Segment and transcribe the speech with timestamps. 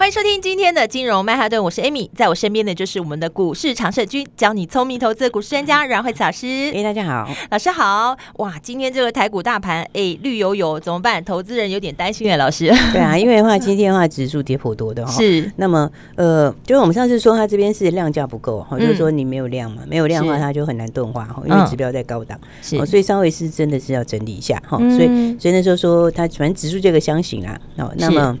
[0.00, 6.46] 欢迎收听今天的金融曼哈顿，我是 Amy，在我身边的就是我们的股市常胜军，教你聪明投资的股市专家阮慧慈老师。
[6.74, 8.16] 哎，大家好，老师好。
[8.36, 11.22] 哇，今天这个台股大盘，哎，绿油油，怎么办？
[11.22, 12.68] 投资人有点担心哎，老师。
[12.94, 15.12] 对啊，因为的话， 今天的话，指数跌颇多的哈。
[15.12, 15.52] 是。
[15.56, 22.78] 那么，呃，就是我们上次说，它这边是量价不够哈，就是说你没有量嘛，没有量的话，它就很难钝化哈，因为指标在高档，是。
[22.86, 28.38] 所以稍微是真的是要整理一下哈，所以所以那时候说它反正指数这个箱型啊，哦，那么。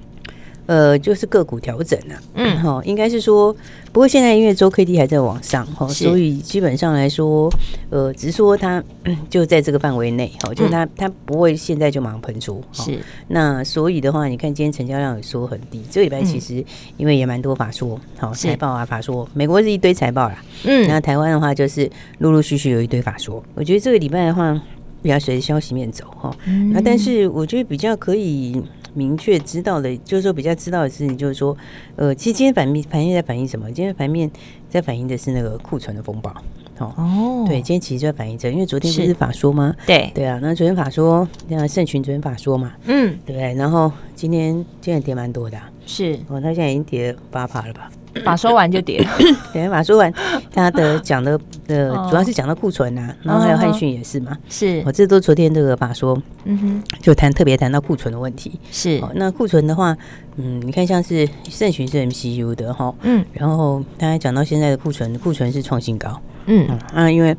[0.70, 3.52] 呃，就是个股调整啊，嗯，哈，应该是说，
[3.90, 7.52] 不过现在因为周 K D 还在往上哈，所以基本上来说，
[7.90, 8.80] 呃，只是说它
[9.28, 12.96] 就在这个范围内，哈，就它它不会现在就马上喷出，是。
[13.26, 16.64] 那所以的话，你看今天成交量也说很低，这礼拜其实
[16.96, 24.56] 因为也蛮多法说，好财报啊法说，美国是一堆财报啦，嗯，那台湾的话就是陆陆续续有一堆法说，我觉得这个礼拜的话
[25.02, 26.32] 比较随着消息面走哈，
[26.72, 28.62] 那但是我觉得比较可以。
[28.94, 31.56] 明确知道的，就是说比较知道的事情，就是说，
[31.96, 33.70] 呃，其实今天反面盘面在反映什么？
[33.70, 34.30] 今天盘面
[34.68, 36.30] 在反映的是那个库存的风暴，
[36.78, 39.74] 哦，哦对，今天其实就在反映这，因为昨天不是法说吗？
[39.86, 43.54] 对对啊，那昨天法说，那盛群昨天法说嘛，嗯，对不对？
[43.54, 47.90] 然后今天今天跌蛮多的，啊，是哦，他现在已经跌八趴了吧？
[48.24, 49.06] 法说完就跌，
[49.52, 50.12] 对，法说完，
[50.52, 59.96] 他的讲的的主要是讲到库存呐，然后还有汉讯也是嘛，是，我这都昨天这个把说，嗯哼，就谈特别谈到库存的问题，是，那库存的话，
[60.36, 67.36] 嗯，你看像是盛群是 MCU 的哈，嗯，然后他还讲到现在的库存，库存是创新高，嗯，啊，因为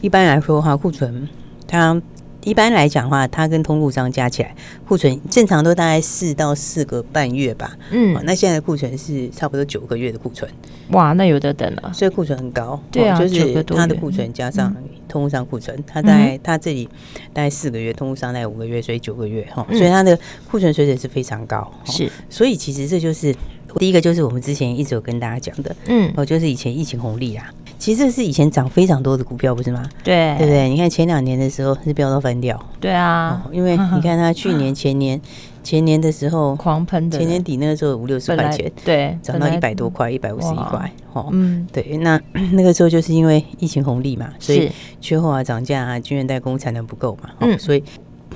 [0.00, 1.28] 一般来说的话，库存
[1.66, 2.00] 它。
[2.46, 4.54] 一般来讲的话，它跟通路商加起来
[4.86, 7.76] 库存正常都大概四到四个半月吧。
[7.90, 10.48] 嗯，那现在的库存是差不多九个月的库存。
[10.90, 11.92] 哇，那有的等了。
[11.92, 12.80] 所以库存很高。
[12.92, 14.72] 对啊，就是它的库存加上
[15.08, 16.88] 通路商库存，它在它这里
[17.32, 19.66] 大概四个月，通路商大概五个月，所以九个月哈。
[19.70, 20.16] 所以它的
[20.48, 21.68] 库存水准是非常高。
[21.86, 23.34] 是，所以其实这就是
[23.78, 27.52] 第一个，就是我们之前一直有跟大家讲的，嗯，哦，就是以前疫情红利啊。
[27.78, 29.86] 其实这是以前涨非常多的股票，不是吗？
[30.02, 30.66] 对，对不对？
[30.68, 32.58] 你看前两年的时候是飙到翻掉。
[32.80, 35.20] 对啊，因为 你看它去年、前年、
[35.62, 40.90] 前年的时候狂喷的，前年底那个时候五六十块钱，对，涨到一百多块，一百五十一块。
[41.12, 42.18] 哦，嗯，对，那
[42.52, 44.70] 那个时候就是因为疫情红利嘛，所以
[45.02, 47.84] 缺货啊、涨价啊、晶圆代工产能不够嘛，嗯，所以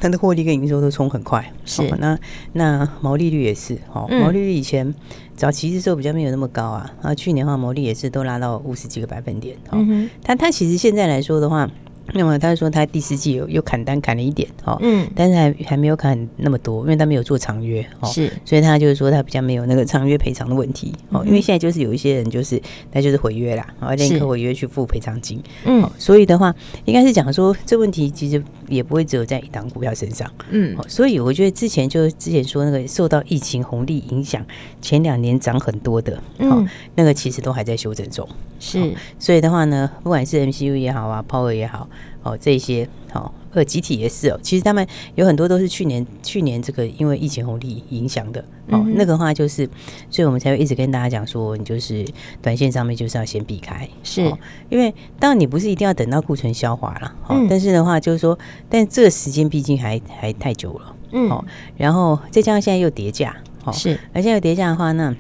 [0.01, 1.53] 它的获利跟营收都冲很快。
[1.65, 2.19] 是，那
[2.55, 4.95] 那毛利率也是，哦，毛利率以前。
[5.37, 9.57] 早期的时候比较没有那么高啊，然后去年的话毛利也是都拉到五十几个百分点。
[9.73, 11.67] 嗯哼，他他其实现在来说的话。
[12.13, 22.61] 那么他说他第四季有又砍单砍了一点哦，嗯，但是还还没有砍那么多，因为他没有做长约哦，是，所以他就是说他比较没有那个长约赔偿的问题哦，因为现在就是有一些人就是
[22.91, 26.55] 他就是毁约啦，然后连合违约去付赔偿金，嗯，所以的话
[26.85, 34.45] 应该是讲说这问题其实也不会只有在一档股票身上，嗯，所以我觉得之前就之前说那个受到疫情红利影响
[34.81, 38.29] 前两年涨很多的，嗯，那个其实都还在修正中，
[38.59, 41.89] 是，所以的话呢，不管是 MCU 也好啊，Power 也好。
[42.23, 44.39] 哦，这些好，呃，集体也是哦。
[44.43, 48.85] 其实他们有很多都是去年去年这个因为疫情红利影响的哦。
[48.95, 49.69] 那个话就是，
[50.11, 52.05] 所以我们才会一直跟大家讲说，你就是
[52.43, 54.23] 短线上面就是要先避开，是
[54.69, 58.39] 因为当然你不是一定要等到库存消化了，哦，但是的话就是说，
[58.69, 61.45] 但这个时间毕竟还还太久了，嗯，哦，
[61.77, 65.15] 然后再加上现在又叠价，哦，是，而现在又叠价的话，那。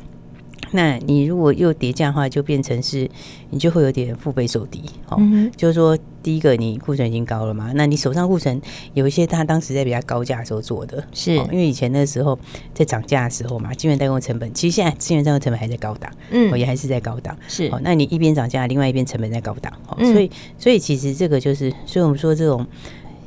[0.72, 3.09] 那你如果又叠加的话，就变成是
[3.50, 8.60] 你就会有点腹背受敌，哦，嗯、就是说第一个你库存已经高了嘛，那你手上库存
[8.94, 12.38] 有一些他当时在比较高价的时候做的，是、哦、因为以前那时候
[12.72, 17.66] 在涨价的时候嘛，晶圆代工成本其实现在晶圆代工成本还在高档，嗯，也还是在高档，是。
[17.72, 22.66] 哦，那你一边涨价，另外一边成本在高档，哦，嗯、所以所以其实这个就是，所以我们说这种。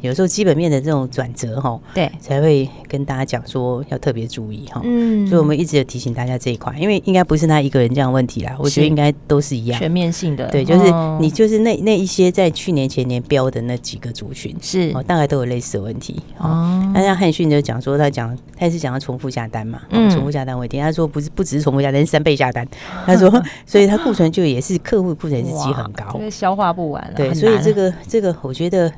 [0.04, 4.82] 有时候基本面的这种转折哈，对，才会跟大家讲说要特别注意哈。
[4.84, 10.50] 嗯，所以我们一直有提醒大家这一块，因为应该不是他一个人这样问题啦，我觉得应该都是一样，全面性的。
[10.52, 10.92] 对，就是
[11.22, 16.92] 你就是那那一些在去年前年标的那几个族群是哦，大概都有类似的问题哦。
[16.94, 22.68] 那像汉逊就讲说他讲他也是讲要重复下单嘛，嗯，重复下单问题，他说不是不只是重复下单，是三倍下单。
[23.08, 23.32] 他说，
[23.66, 27.14] 所以他库存就也是客户库存是积很高，消化不完了。
[27.16, 28.92] 对，所以这个这个我觉得。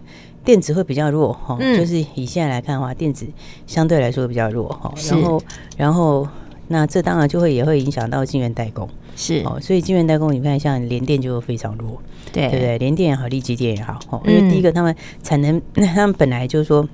[0.46, 3.26] 电子会比较弱哈，就是以现在来看的话，电子
[3.66, 4.94] 相对来说比较弱哈。
[5.10, 5.42] 然后，
[5.76, 6.28] 然后
[6.68, 12.00] 那这当然就会也会影响到晶圆代工，是哦，所以晶圆代工你看像联电就非常弱，
[12.32, 12.78] 对对不对？
[12.78, 16.88] 联电也好，立积电也好，哦，因为第一个他们产能，那 他们本来就是说，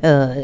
[0.00, 0.36] 呃，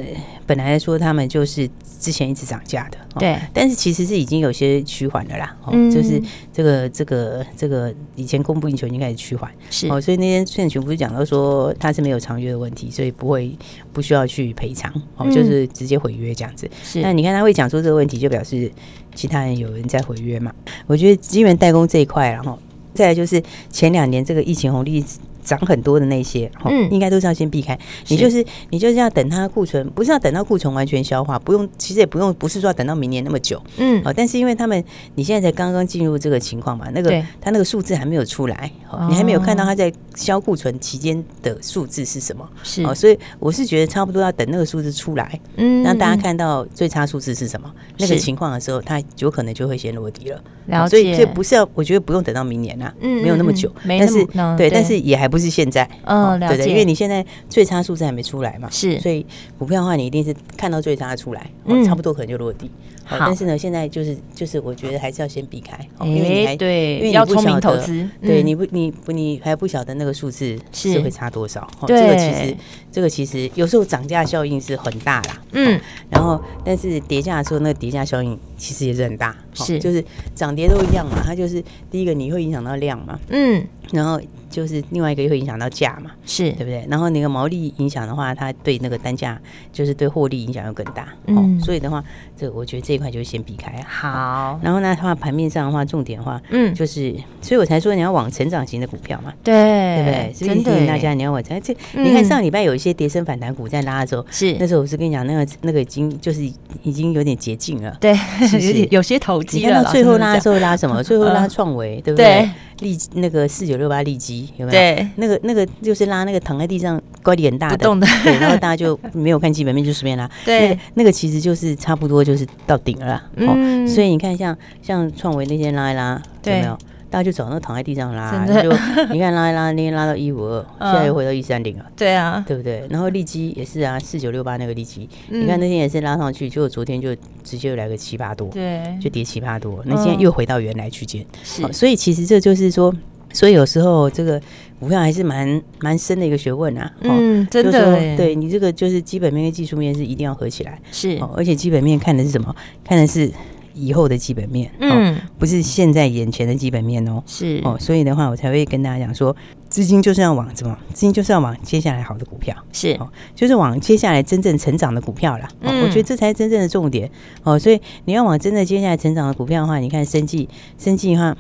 [0.47, 1.69] 本来说他们就是。
[2.01, 6.21] 之前一直涨价的，对，但是其实是已经有些趋缓了啦，哦，就是
[6.53, 13.57] 这个这个这个以前供不应求已经开始趋缓，是哦，所以那天劝群不是讲到说他是没有长约的问题，所以不会
[13.91, 16.69] 不需要去赔偿，哦，就是直接毁约这样子。
[16.83, 18.71] 是，那你看他会讲出这个问题，就表示
[19.15, 20.53] 其他人有人在毁约嘛？
[20.87, 22.59] 我觉得晶圆代工这一块，然后
[22.93, 25.03] 再来就是前两年这个疫情红利。
[25.45, 27.79] 涨很多的那些，嗯，应该都是要先避开。
[28.09, 34.83] 你就是你就是要等它库存，不是要等到库存完全消化，不用，其实也不用，不是说要等到明年那么久，嗯，哦，但是因为他们
[35.15, 37.11] 你现在才刚刚进入这个情况嘛，那个
[37.41, 38.73] 他那个数字还没有出来，
[39.09, 42.83] 你还没有看到他在销库存期间的数字是什么，是。
[42.85, 50.43] 哦，所以我是觉得差不多要等那个数字出来，嗯，让大家看到最差数字是什么那个情况的时候，它有可能就会先落地了。
[50.67, 54.25] 了解，所以这不是要，我觉得不用等到明年啊，嗯，没有那么久，但是
[54.57, 55.34] 对，但是也还。
[55.35, 59.27] 不是现在，嗯，对对，因为你现在最差数字还没出来嘛，是，所以
[59.59, 62.71] 股票的话，你一定是看到最差的出来，嗯，差不多可能就落地。
[63.07, 71.01] 好，但是呢，现在就是就是，我觉得还是要先避开，因为你还对，因为要聪明投资，对，你不你不你还不晓得那个数字是。
[71.01, 72.57] 会差多少，这个其实
[72.91, 75.79] 这个其实有时候涨价效应是很大啦，嗯，
[76.09, 80.03] 然后但是跌价的时候，那个跌价效应其实也是很大，是，就是
[80.35, 84.21] 涨跌都一样嘛，它就是第一个你会影响到量嘛，嗯，然后。
[84.55, 86.87] 就是另外一个又会影响到价嘛，是对不对？
[86.89, 89.37] 然后那个毛利影响的话，它对那个单价
[89.73, 91.09] 就是对获利影响又更大。
[91.27, 92.03] 嗯，所以的话，
[92.39, 93.83] 这我觉得这一块就先避开。
[93.83, 97.13] 好，然后呢，话盘面上的话，重点的话，嗯，就是，
[97.43, 99.53] 所以我才说你要往成长型的股票嘛，对，
[99.97, 100.33] 对不对？
[100.33, 106.41] 所以提醒大家你要往这，你看上礼拜有一些跌升反弹股在拉的时候，是那时候我是跟你讲，那个那个已经就是
[106.85, 108.13] 已经有点捷径了，对，
[108.53, 109.59] 有有些投机。
[109.59, 111.03] 你看到最后拉的时候拉什么？
[111.03, 112.49] 最后拉创维，对不对？
[112.81, 114.71] 利那个四九六八利基有没有？
[114.71, 120.29] 对，那个那个就是拉那个躺在地上乖点很大的，动的，对，然后大家就没有看基本面就随便拉。
[120.45, 123.25] 对，那个那个其实就是差不多就是到顶了啦。
[123.37, 126.77] 嗯，所以你看像像创维那天拉一拉，有没有？
[127.11, 128.69] 大家就找那躺在地上拉，就
[129.13, 131.87] 你看拉一拉，那天拉到一五二，现在又回到一三零了。
[131.95, 132.85] 对啊，对不对？
[132.91, 137.15] 然后利基也是啊，四九六八那个利基，你看那天也是拉上去，结果昨天就
[137.45, 141.25] 直接又来个七八多，对，就跌七八多，那现在又回到原来区间。
[141.45, 142.93] 是，所以其实这就是说，
[143.35, 144.41] 所以有时候这个
[144.81, 146.91] 股票还是蛮蛮深的一个学问啊。
[147.03, 150.81] 嗯，真的，对你这个就是基本面跟技术面是一定要合起来。
[150.91, 152.57] 是，而且基本面看的是什么？
[152.83, 153.31] 看的是。
[153.77, 159.35] 以后的基本面，嗯，不是现在眼前的基本面哦，是哦，所以的话，我才会跟大家讲说，
[159.69, 160.79] 资金就是要往什么？
[160.93, 165.49] 资金就是要往接下来好的股票，是哦，就是往接下来真正成长的股票啦。
[165.63, 167.11] 嗯，我觉得这才是真正的重点
[167.43, 167.59] 哦。
[167.59, 170.49] 所以你要往真的接下来成长的股票的话，你看生计，
[170.79, 171.37] 生计的话。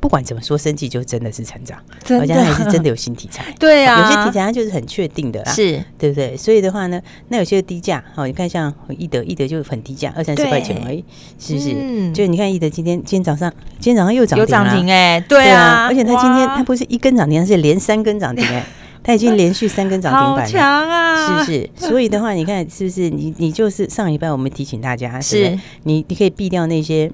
[0.00, 1.78] 不管怎么说，生技就真的是成长，
[2.18, 3.44] 而且还是真的有新题材。
[3.60, 6.36] 对啊，有些题材它就是很确定的啦，是对不对？
[6.36, 11.04] 所以的话呢，那有些低价哦，你看像易德，易德就很低价，二三十块钱而已，
[11.38, 11.74] 是不是？
[11.76, 18.64] 嗯就你看易德今天今天早上今天早上又涨停，有涨停哎，对啊，而且它今天它不是一根涨停，它是连三根涨停哎，
[19.02, 21.70] 它已经连续三根涨停板了，强啊，是不是？
[21.76, 23.10] 所以的话，你看是不是？
[23.10, 27.10] 你你就是上礼拜我们提醒大家，是你你可以避掉那些。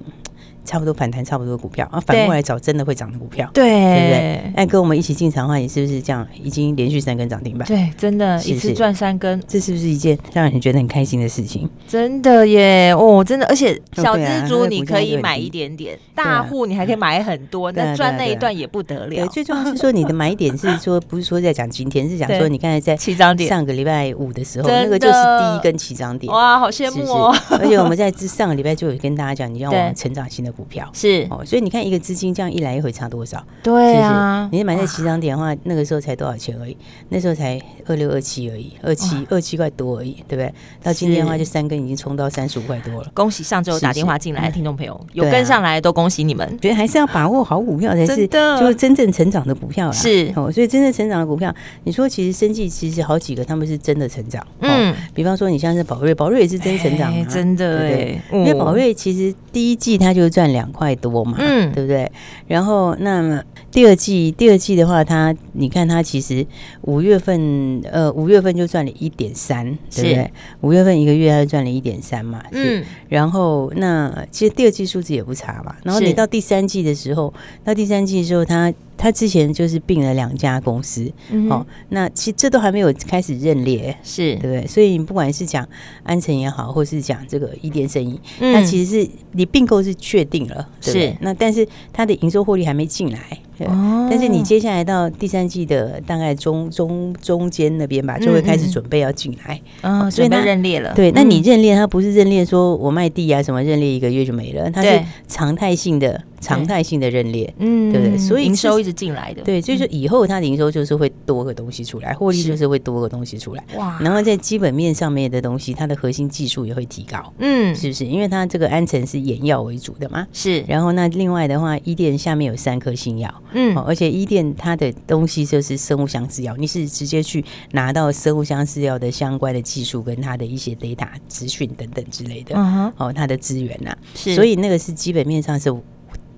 [0.67, 4.51] 差不多反弹，差不多的股票啊，反过来找真的会涨的股票，对，对不对？
[4.57, 6.27] 那跟我们一起进场的话，你是不是这样？
[6.43, 11.69] 已经连续三根涨停板，对，真的，一次赚三根，这是不是一件让人觉得很开心的事情？
[11.87, 19.15] 真的耶，哦，真的，而且小资族你可以买一点点，大户你还可以买很多，那赚那一段也不得了。
[19.15, 27.35] 对，最重要是说你的买点是说，不是说在讲今天，是讲说你刚才在起涨点，上个礼拜五的时候，那个就是第一根起涨点，哇，好羡慕哦！
[27.51, 30.89] 而且我们在这上个礼拜就有跟大家讲，你要往 成长型的股票。
[30.91, 31.25] 是。
[31.29, 33.41] 哦，所以你看一个资金这样一来一回差多少？
[33.63, 36.75] 对啊，你买在起涨点的话，那个时候才多少钱而已？
[37.09, 40.53] 那时候才二六二七而已，二七二七块多而已，对不对？
[40.83, 43.11] 到今天的话，就三根已经冲到三十五块多了。
[43.13, 46.45] 恭喜上周打电话进来的听众朋友，有跟上来都恭喜你们。
[46.59, 50.31] 觉得还是要把握好股票才是，就是真正成长的股票是。
[50.35, 50.51] 哦。
[50.51, 60.97] 所以真正成长的股票，你说其实生计其实好几个他们是真的成长，嗯，比方说你像是宝瑞，宝瑞也是真成长，真的对，因为宝瑞其实第一季它就赚两块。
[60.99, 62.11] 多嘛，嗯，对不对？
[62.47, 66.43] 然后那么第二季，第二季的话，它你看它其实
[66.81, 69.63] 五月份，呃，五月份就赚了一点三，
[69.93, 70.31] 对不对？
[70.61, 72.83] 五月份一个月它就赚了一点三嘛，嗯。
[73.09, 75.75] 然后那其实第二季数字也不差嘛。
[75.83, 77.31] 然后你到第三季的时候，
[77.63, 84.67] 到第三季的时候，它他之前就是并了两家公司，嗯、哦，那其实这都还没有开始认列，是对不对？
[84.67, 85.67] 所以你不管是讲
[86.03, 91.07] 安诚也好，或是讲这个伊甸生医，那、嗯、其实是你并购是确定了，对不对？
[91.11, 93.19] 是那但是它的营收获利还没进来。
[93.65, 100.93] 哦，但是你接下来到第三季的大概中中中间那边吧，就会开始准备要进来，嗯，所以他认列了。
[100.95, 108.01] 对，那你认列，它不是认列说我卖地啊什么认列一个月就没了，它是常态性的常态性的认列，嗯，对。
[108.01, 108.17] 不对？
[108.17, 118.05] 所以营收一直进来的，对，就是以后它的营收就是会多个东西出来，获利就是会多个东西出来，哇，然后在基本面上面的东西，它的核心技术也会提高，嗯，是不是？
[118.05, 123.33] 因为它这个安诚是眼药为主的嘛，是，然后那另外的话，伊甸下面有三颗新药。
[123.59, 135.75] 嗯，而且伊甸它的东西就是生物相似药，你是直接去拿到生物相似药的相关的技术跟它的一些 data 资讯等等之类的，嗯、哦，它的资源呐、啊，是，所以那个是基本面上是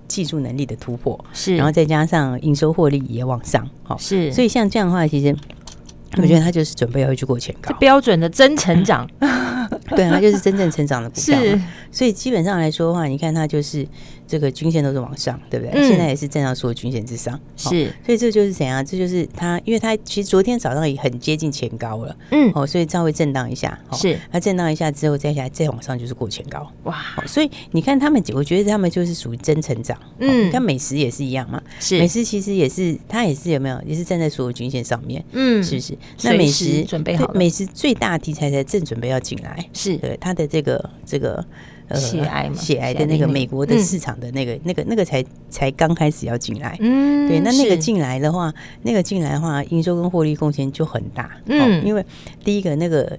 [0.07, 5.35] 技术能力的突破，是，然后再加上营收获利也往上，哦，是，所以像这样的话，其实
[6.17, 9.07] 我觉得他就是准备要去过前高，标准的真成长，
[9.96, 13.88] 对，它就是真正成长的股票，是，所以基本上来说的话，你看它就是。
[14.29, 15.72] 这个均线都是往上，对不对？
[15.74, 17.89] 嗯、现在也是站上所有均线之上，是、哦。
[18.05, 18.86] 所以这就是怎样？
[18.86, 24.19] 这就是它，因为它其实昨天早上也很接近前高了，嗯，哦，所以稍微震荡一下，哦、是。
[24.31, 27.24] 它震荡一下之后再下来再往上就是过前高，哇、哦！
[27.25, 30.46] 所以你看他们，我觉得他们就是属于真成长，嗯。
[30.46, 31.98] 你看美食也是一样嘛，是。
[31.98, 33.81] 美食其实也是，它也是有没有？
[33.84, 35.98] 也是站在所有均线上面，嗯，是不是？
[36.22, 41.43] 那美食准备好，美食最大题材才正准备要进来，是对它的这个这个
[41.88, 41.98] 呃。
[41.98, 52.05] 血癌嘛，血癌的那个美国的市场的那个、那个、那个才才刚开始要进来，嗯，对，那那个进来的话，那个进来的话，营收跟获利贡献就很大，嗯，因为
[52.43, 53.17] 第一个那个。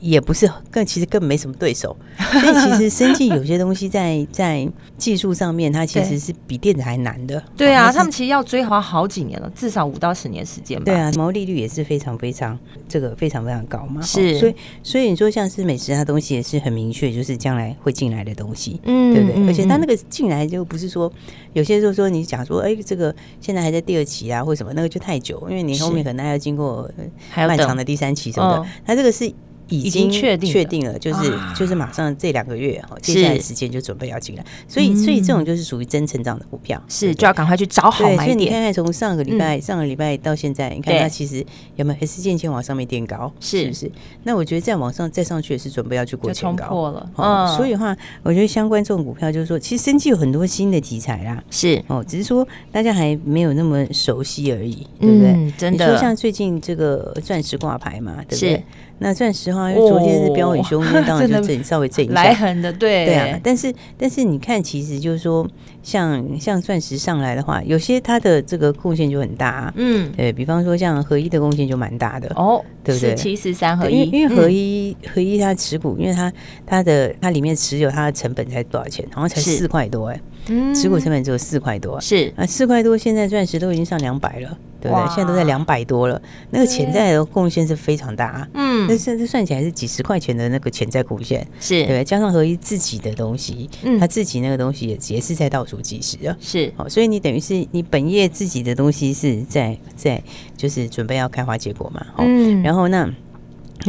[0.00, 7.42] 也不是，更其实更没什么对手，所以其实 生技有些东西在在技术上面，它其实是比电子还难的。
[7.56, 10.84] 对啊，他们其实要追好好几年了，至少五到十年时间吧。
[10.84, 14.00] 对啊，毛利率也是非常非常这个非常非常高嘛。
[14.02, 19.46] 是，所以所以你说像是美食，它东西也是很明确，就是将来会进来的东西，嗯，对不对？
[19.48, 21.12] 而且它那个进来就不是说
[21.54, 26.88] 有些时候说你讲说，哎，这个现在还在第二期啊，或什么，那个就太久，因为你后面可能还要经过
[27.34, 29.32] 漫长的第三期什么的，它这个是。
[29.68, 38.24] 已经确定确定了，就是就是马上这两个月哈，接下来时间就准备要进来，所以所以这种就是属于真成长的股票，是就要赶快去找好买点。
[38.24, 41.44] 所以你看看从上个礼拜上个礼拜到现在，你看它其实
[41.76, 43.68] 有没有 S 线先往上面垫高，是。
[43.68, 43.90] 不是？
[44.24, 47.10] 那我觉得再往上再上去也是准备要去过前高，破了。
[47.16, 51.82] 嗯，所以的话，我觉得相关这种股票就是说，其实生技有很多新的题材啦，是。
[51.88, 55.52] 哦，只是说大家还没有那么熟悉而已，对不对？
[55.56, 58.64] 真的，你说像最近这个钻石挂牌嘛，对不对？
[59.00, 63.40] 那钻石哈，因为昨天是标很凶，那、哦、当然就震稍微震一下，来狠的，对对啊。
[63.42, 65.46] 但是但是你看，其实就是说，
[65.82, 73.14] 像像钻石上来的话，有些它的这个贡献就很大，啊，嗯，对，比方说像合一的贡献就蛮大的哦，对不对？
[73.14, 76.32] 七十三合一，因为合一、嗯、合一它持股，因为它
[76.66, 79.06] 它的它里面持有它的成本才多少钱？
[79.12, 84.58] 好像才四块多哎、欸，嗯，持股成本只有四块多，是啊，四块多，现在钻石都已经上两百了。
[84.80, 85.06] 对不对？
[85.08, 86.20] 现在都在两百多了，
[86.50, 88.48] 那个潜在的贡献是非常大啊。
[88.54, 96.36] 嗯，那甚至算起来是几十块钱的那个潜在贡献，是对，加上合一自己的东西，嗯，他自己那个东西也也是在倒数计时啊。
[96.40, 100.22] 是，哦，所以你等于是你本业自己的东西是在在
[100.56, 102.06] 就是准备要开花结果嘛。
[102.18, 103.08] 嗯，然后那。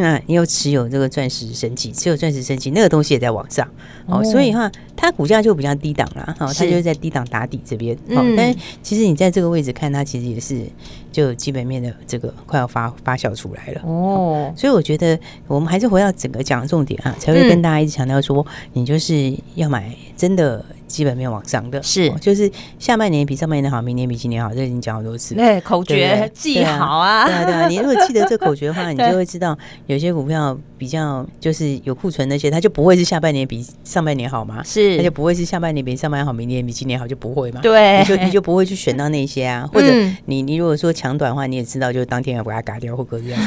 [0.02, 3.68] 那你又持有这个钻石升级，持有钻石升级，那个东西也在往上
[4.06, 7.98] 哦，所以哈，它股价就比较低档啦哈，它就是在低档打底这边。
[8.08, 10.64] 嗯，但其实你在这个位置看，它其实也是
[11.12, 14.54] 就基本面的这个快要发发酵出来了哦。
[14.56, 20.64] 所以我觉得我们还是回到整个讲的重点啊，才会跟大家一直强调说，你就是要买真的。
[20.90, 25.36] 基本面往上的是，就是下半年比上半年好，明年比今年好，这已经讲好多次。
[25.36, 27.68] 对，口诀记好啊，对啊，对啊。
[27.68, 37.62] 你如果记得这口诀的话， 你就会知道有些股票比较就是有库存那些，它就不会是下半年比上半年好嘛，是，它就不会是下半年比上半年好，明年比今年好，就不会嘛。
[37.62, 39.88] 对，你就你就不会去选到那些啊， 或者
[40.26, 43.38] 你你如果说抢短的话，你也知道，就是当天要把它嘎掉或隔日要。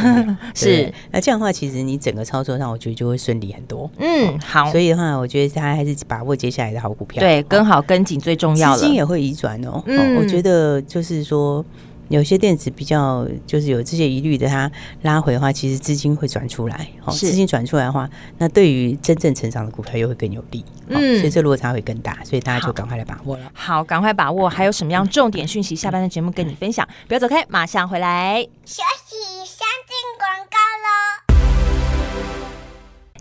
[0.54, 3.90] 是，那这样的话，其实你整个操作上，我觉得就会顺利很多。
[3.98, 4.70] 嗯，好。
[4.70, 7.20] 所以的话，我觉得大家还是把握接下来的好股票。
[7.20, 9.80] 对，跟好跟紧最重要了，资金也会移转哦。
[9.86, 11.64] 嗯，我觉得就是说，
[12.08, 14.68] 有些电子比较就是有这些疑虑的，它
[15.02, 16.88] 拉回的话，其实资金会转出来。
[17.04, 20.64] 哦，资金转出来的话，那对于真正成长的股票又会更有利。
[20.88, 23.44] 嗯，所以这落差会更大，所以大家就赶快来把握了。
[23.54, 24.48] 好，赶快把握。
[24.48, 25.76] 还有什么样重点讯息？
[25.76, 28.46] 下班的节目跟你分享，不要走开，马上回来。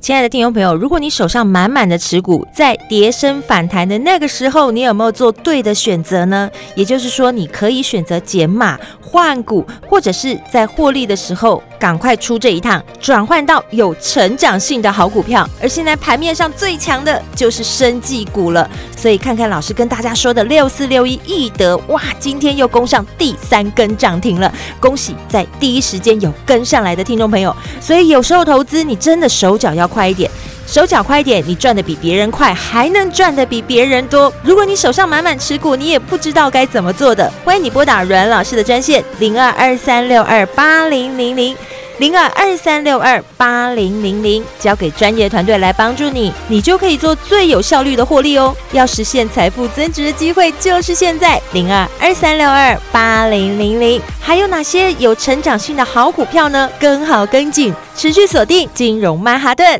[0.02, 6.50] 亲爱的听众朋友，如果你手上满满的持股，在跌升反弹的那个时候，你有没有做对的选择呢？
[6.76, 15.48] 也就是说，你可以选择减码换股，或者是在获利的时候赶快出这一趟，转换到有成长性的好股票。
[15.62, 18.68] 而现在盘面上最强的就是生技股了，
[18.98, 27.56] 所以看看老师跟大家说的六四六一易德，哇，今天又攻上第三根涨停了，恭喜在第一时间有跟上来的听众朋友。
[27.80, 30.28] 所以有时候投资，你真的手脚要快快一点，
[30.66, 34.34] 手脚快一点，你赚得比别人快，还能赚得比别人多。
[34.42, 41.56] 如果你手上满满持股，你也不知道该怎么做的，欢迎你拨打阮老师的专线零二二三六二八零零零
[42.00, 48.56] 零二二三六二八零零零，交给专业团队来帮助你，你就可以做最有效率的获利哦。
[48.72, 54.02] 要实现财富增值的机会就是现在，零二二三六二八零零零。
[54.20, 56.68] 还有哪些有成长性的好股票呢？
[56.80, 59.80] 跟好跟紧，持续锁定金融曼哈顿。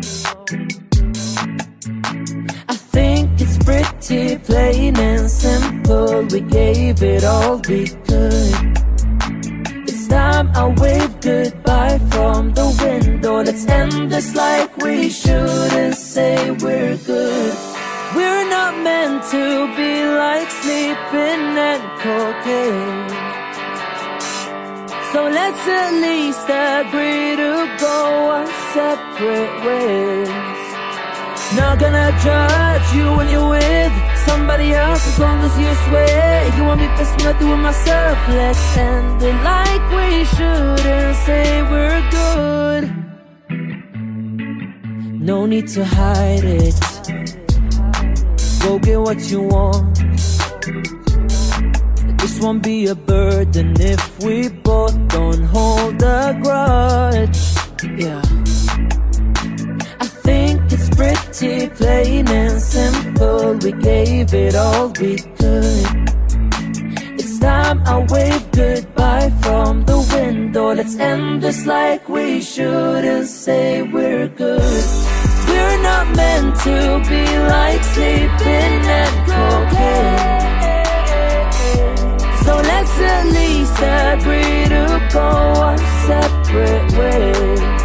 [3.63, 6.23] Pretty plain and simple.
[6.31, 8.53] We gave it all we could.
[9.87, 13.43] It's time I wave goodbye from the window.
[13.43, 17.55] Let's end this like we should and say we're good.
[18.15, 23.11] We're not meant to be like sleeping and cocaine.
[25.11, 27.97] So let's at least agree to go
[28.31, 30.50] our separate ways.
[31.55, 33.91] Not gonna judge you when you're with
[34.25, 37.57] somebody else as long as you swear you want me best when I do it
[37.57, 38.17] myself.
[38.29, 42.83] Let's end it like we should and say we're good.
[45.19, 46.79] No need to hide it.
[48.63, 49.95] Go get what you want.
[52.17, 57.39] This won't be a burden if we both don't hold a grudge.
[57.99, 58.21] Yeah
[61.01, 63.53] pretty plain and simple.
[63.63, 65.85] We gave it all we could.
[67.19, 70.73] It's time I wave goodbye from the window.
[70.73, 74.83] Let's end this like we should and say we're good.
[75.49, 76.77] We're not meant to
[77.09, 77.23] be
[77.55, 80.41] like sleeping and cocaine.
[82.45, 84.83] So let's at least agree to
[85.15, 85.29] go
[85.67, 87.80] our separate ways.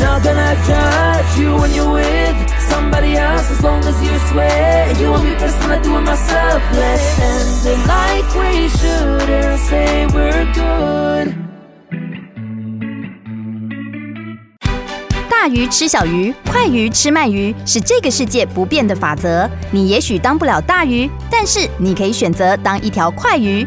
[0.00, 2.34] Not gonna judge you when you're with
[2.68, 6.02] somebody else as long as you swear you want me best when I do it
[6.02, 6.62] myself.
[6.72, 11.34] Let's end it like we should and say we're good.
[15.28, 19.48] 大鱼吃小鱼，快鱼吃慢鱼，是这个世界不变的法则。
[19.72, 23.66] 你也许当不了大鱼，但是你可以选择当一条快鱼。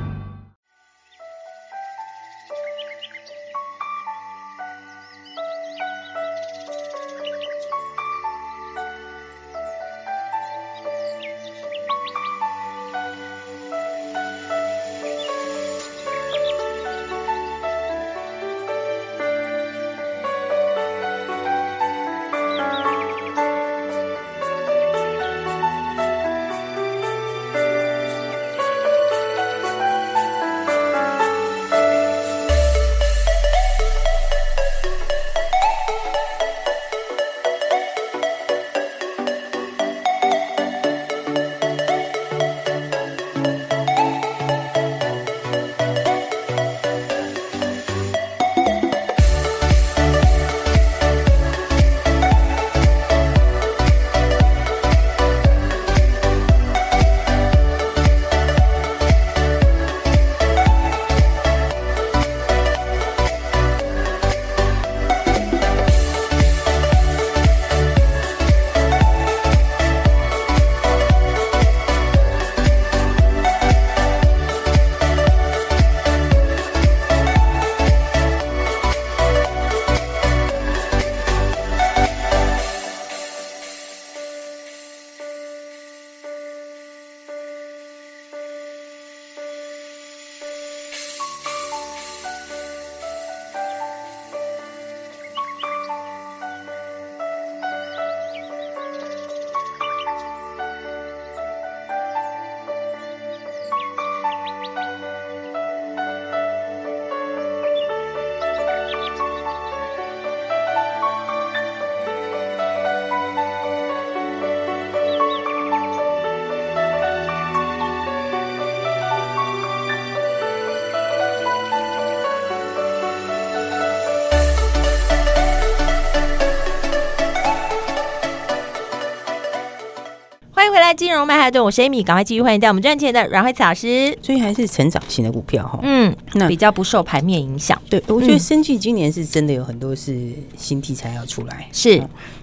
[131.01, 134.15] 金融曼哈顿，我是 Amy，赶快继续欢迎带我们赚钱的阮慧慈老师。
[134.21, 137.75] 所以还是成长型的股票哈，嗯，那比较不受盘面影响。
[137.89, 141.97] 对，我觉得生技今年是真的有很多是新题材要出来，是，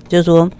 [0.09, 0.51] 就是说。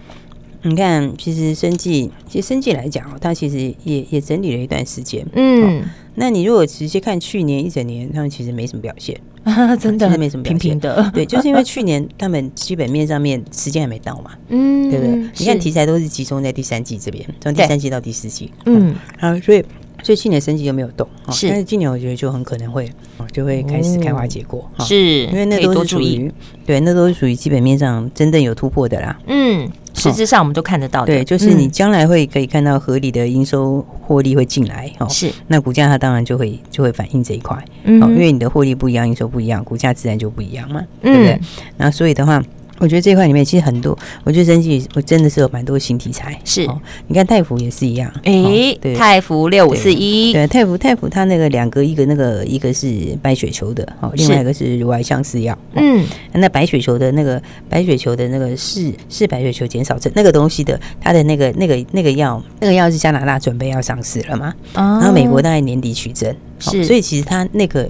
[0.61, 5.25] 你看，其实生技，其实生技来讲，它其实也也整理了一段时间。
[5.33, 5.81] 嗯，
[6.15, 9.17] 那你如果直接看去年一整年，他们其实没什么表现，
[9.79, 11.09] 真的没什么平平的。
[11.13, 15.29] 对，就是因为去年他们基本面上面时间还没到嘛，嗯，对不对？
[15.37, 19.63] 你看题材都是集中在第三季这边，从第三季到第四季，嗯，然后所以。
[20.01, 22.89] 所以去年升级就没有动，是，但是今年我觉得就很可能会，
[23.33, 26.31] 就会开始开花结果，是，因为那都是属于，
[26.65, 29.19] 对，那都是属于基本面上真正有突破的啦。
[29.27, 41.39] 嗯，实质上我们都看得到，对，就是你将来会可以看到合理的营收获利会进来，哦，是，那股价它当然就会就会反映这一块，嗯，因为你的获利不一样，营收不一样，股价自然就不一样嘛，对不对？
[41.77, 42.41] 那所以的话。
[42.79, 46.39] 我觉得这块里面其实很多，我觉得生技我真的是有蛮多新题材。
[46.43, 46.67] 是，
[47.07, 48.11] 你看泰福也是一样。
[48.23, 48.33] 哎，
[48.81, 55.57] 对，泰福六五四一，对，泰福泰福它那个两个，一个那个一个是白雪球的，哦，另外一个是乳癌相似药。
[55.75, 64.53] 嗯，那白雪球的那个白雪球的那个是是白雪球减少症那个东西的，它的那个那个那个药，那个药是加拿大准备要上市了嘛？
[64.73, 67.89] 然后美国大概年底取证，是，所以其实它那个。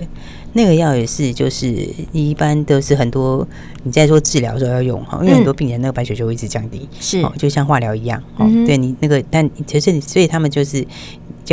[0.53, 3.47] 那个药也是，就是一般都是很多
[3.83, 10.85] 你在做治疗的时候要用哈，因为很多病人那个白血球会一直降低，是，就像化疗一样，哦，对你那个，但其实所以他们就是。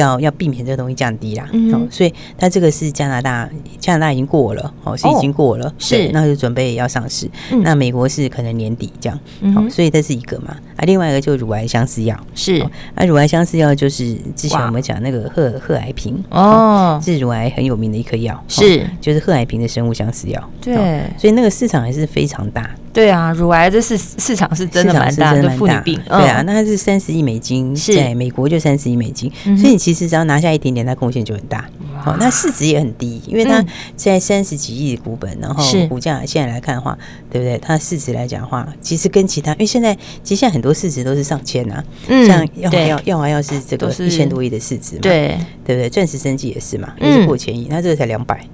[0.00, 7.28] 要要避免这个东西降低啦，哦，所以它这个是加拿大，加拿大已经过了，哦，是已经过了，是，那就准备要上市。
[7.62, 9.18] 那美国是可能年底这样，
[9.54, 12.60] 好，所以这是一个嘛，啊，另外一个就是乳癌相似药，是，
[12.94, 20.74] 啊，乳癌相似药就是之前我们讲那个贺贺癌平哦，是乳癌很有名的一颗药，是，就是贺癌平的生物相似药，对，
[21.18, 22.68] 所以那个市场还是非常大。
[22.92, 26.00] 对啊，乳癌这市市场是真的蛮大的，妇女病。
[26.08, 31.64] 对啊，那它是三十亿美金，在美国就三十亿美金，所以你其实只要拿下一点点，它贡献就很大。
[32.02, 33.64] 好，那市值也很低，因为它
[33.96, 36.98] 现在三十几亿的股本，然后股价现在来看的话，
[37.30, 37.56] 对不对？
[37.58, 39.94] 它市值来讲的话，其实跟其他，因为现在
[40.24, 41.84] 其实现在很多市值都是上千啊，
[42.26, 45.88] 像药华药药华药是这个一千多亿的市值嘛，对对不对？
[45.88, 48.44] 钻石生技也是嘛，也是过千亿，那这个才两百。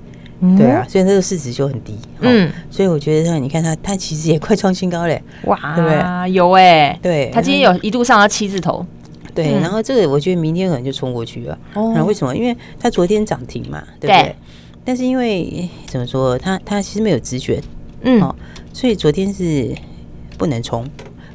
[0.59, 1.97] 对啊，所以这个市值就很低。
[2.21, 5.23] 嗯，所以我觉得像你看它，它其实也快创新高嘞。
[5.45, 6.33] 哇，对不对？
[6.33, 8.85] 有哎，对，它今天有一度上到七字头。
[9.35, 11.59] 对，然后这个我觉得明天可能就冲过去了。
[11.75, 12.37] 哦，那为什么？
[12.37, 14.35] 因为它昨天涨停嘛，对不对？
[14.85, 17.61] 但是因为怎么说，它它其实没有直觉。
[18.03, 18.21] 嗯，
[18.73, 19.71] 所以昨天是
[20.37, 20.85] 不能冲。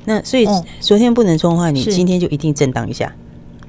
[0.06, 0.46] 那所以
[0.80, 3.14] 昨天不能冲的话，你今天就一定震荡一下。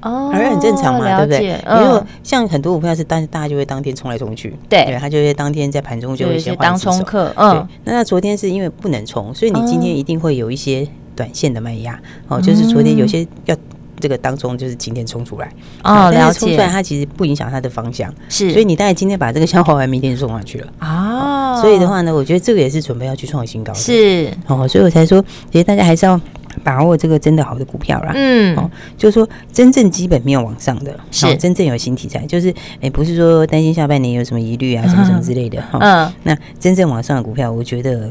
[0.01, 1.47] 哦，还是很正常嘛，对不对？
[1.49, 7.33] 因为像很多股票是当大家就会当天冲来冲去，对，他就会当天在盘中就会先当冲客。
[7.35, 12.01] 嗯，那那昨天是因为不能冲，所以你今天一定会有一些短线的卖压。
[12.29, 13.55] 哦，就是昨天有些要
[13.99, 15.51] 这个当中就是今天冲出来。
[15.83, 16.39] 哦，了解。
[16.39, 18.51] 冲出来它其实不影响它的方向，是。
[18.51, 20.67] 所以你大概今天把这个消化完，明天就送上去了。
[20.81, 23.73] 哦，所以的话呢，我觉得这个也是准备要去创新高。
[23.73, 24.31] 是。
[24.47, 26.19] 哦，所以我才说，其实大家还是要。
[26.63, 38.09] 把握这个真的好的股票啦，嗯，哦，就是说真正基本面往上的，是真正有新题材，就是哎，不是说担心下半年有什么疑虑啊，什么什么之类的，哈，嗯，那真正往上的股票，我觉得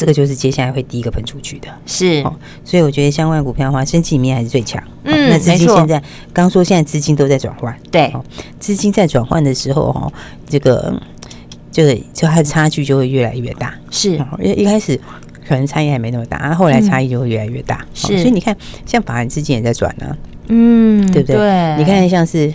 [0.00, 2.34] 这个就是接下来会第一个喷出去的，是，哦，
[2.64, 8.10] 所以我觉得相关股票的话，生技里面还是最强，嗯，那资金现在刚说现在资金都在转换，对，
[8.58, 10.10] 资金在转换的时候，哈，
[10.48, 10.98] 这个
[11.70, 14.98] 就是就它的差距就会越来越大，是，因为一开始。
[15.46, 17.84] 可能差异还没那么大，啊后来差异就会越来越大。
[17.92, 21.36] 是，所以你看，像法人资金也在转呢，嗯，对不对？
[21.36, 22.54] 对，你看像是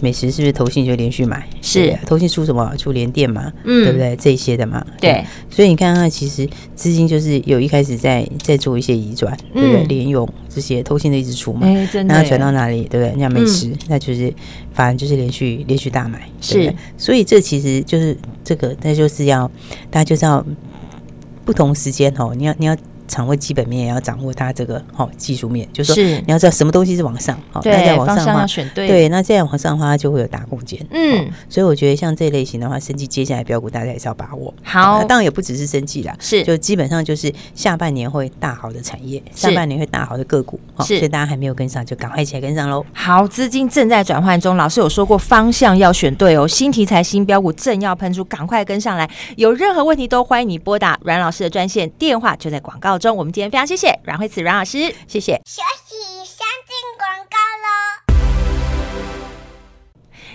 [0.00, 1.48] 美食，是不是投信就连续买？
[1.62, 2.74] 是，投信出什么？
[2.76, 4.16] 出联电嘛，嗯，对不对？
[4.16, 5.24] 这些的嘛，对。
[5.50, 9.84] 所以你看看，其实资金就是有一开始在在做一些移转，对不对？
[9.84, 12.82] 联用这些投信的一直出嘛，然后转到哪里？
[12.90, 13.20] 对不对？
[13.20, 14.32] 像美食，那就是
[14.72, 16.74] 反正就是连续连续大买，是。
[16.96, 19.50] 所以这其实就是这个，那就是要
[19.90, 20.44] 大家就是要。
[21.46, 22.74] 不同时间哦，你要你要。
[23.06, 30.84] 掌握基本面也要掌握它这个好技术面，就是说你要知道什么东西是往上，好，那在往上的话，对，对那这样往上的话，它就会有大空间。
[30.90, 34.52] 嗯，所以我觉得像这类型的话，生技接下来标股大家也是要把握。
[34.62, 42.84] 好，当然也不只是生技啦，是就基本上就是下半年会大好的产业，下半年会大好的个股，是，所以大家还没有跟上，就赶快一起来跟上喽。
[42.92, 49.08] 好，资金正在转换中，老师有说过方向要选对哦，新题材、新标股正要喷出，赶快跟上来。
[49.36, 53.16] 有任何问题都欢迎你拨打阮老师的专线电话，就在广告中。
[53.16, 55.40] 我们今天非常谢谢阮慧慈阮老师，谢谢。
[55.44, 58.14] 休息，先进广告喽。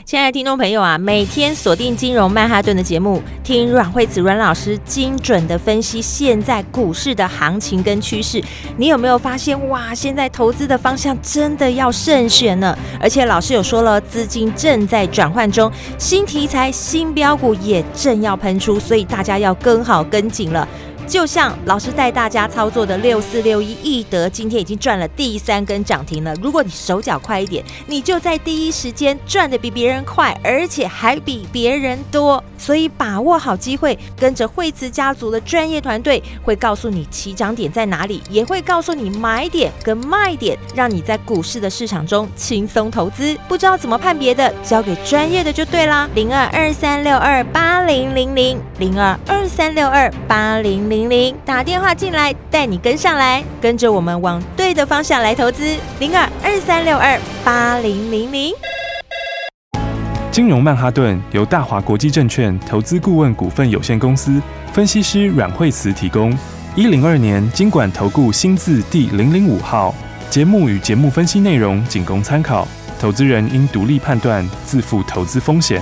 [0.06, 8.44] 亲爱的听众朋友啊，每天锁定金融曼哈顿的节目，听阮慧子阮老师精准的分析现在股市的行情跟趋势。
[8.78, 9.94] 你有没有发现哇？
[9.94, 12.76] 现在投资的方向真的要慎选呢。
[13.00, 20.68] 而且老师有说了，资金正在转换中，新题材、新标股也正要喷出，所以大家要跟好跟紧了。
[21.10, 26.36] 就像老师带大家操作的六四六一易德，今天已经赚了第三根涨停了。
[26.36, 32.42] 如果你手脚快一点，你就在第一时间赚的比别人快，而且还比别人多。
[32.60, 43.36] 所以把握好机会，跟着惠慈家族的专业团队，会告诉你起涨点在哪里，也会告诉你买点跟卖点，让你在股市的市场中轻松投资。
[43.48, 46.08] 不知道怎么判别的，交给专业的就对啦。
[46.14, 50.99] 零二二三六二八零零零零二二三六二八零零。
[51.00, 55.78] 零零打电话进来，带你跟上来，跟着我们往对的方向来投资。
[56.00, 58.54] 零二二三六二八零零零。
[60.30, 64.42] 金融曼哈顿由大华国际证券投资顾问股份有限公司
[64.74, 66.38] 分析师阮慧慈提供。
[66.76, 69.96] 一零二年金管投顾新字第零零五号。
[70.30, 72.68] 节目与节目分析内容仅供参考，
[73.00, 75.82] 投资人应独立判断，自负投资风险。